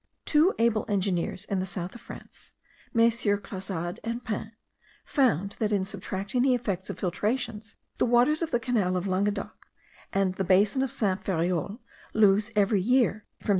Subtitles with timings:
[0.25, 2.53] Two able engineers in the south of France,
[2.91, 3.39] Messrs.
[3.41, 4.51] Clausade and Pin,
[5.05, 9.67] found, that in subtracting the effects of filtrations, the waters of the canal of Languedoc,
[10.11, 11.81] and the basin of Saint Ferreol
[12.15, 13.49] lose every year from 0.